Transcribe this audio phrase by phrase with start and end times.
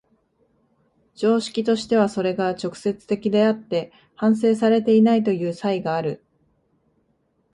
[1.13, 6.25] 常識としてはそれが直接的であって反省されていないという差異がある。